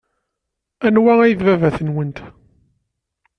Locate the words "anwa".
0.87-1.13